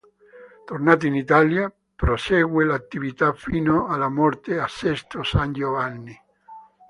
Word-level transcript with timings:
Tornato 0.65 1.05
in 1.05 1.13
Italia, 1.13 1.71
prosegue 1.95 2.65
l'attività 2.65 3.33
fino 3.33 3.85
alla 3.85 4.09
morte 4.09 4.57
a 4.57 4.67
Sesto 4.67 5.21
San 5.21 5.53
Giovanni. 5.53 6.19